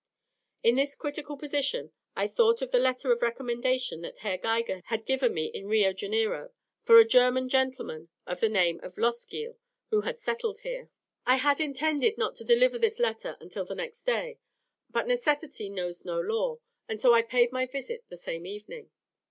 [0.63, 5.05] In this critical position I thought of the letter of recommendation that Herr Geiger had
[5.05, 9.57] given me in Rio Janeiro, for a German gentleman of the name of Loskiel,
[9.91, 10.89] who had settled here.
[11.27, 14.39] I had intended not to deliver this letter until the next day,
[14.89, 16.57] but "necessity knows no law,"
[16.89, 18.89] and so I paid my visit the same evening.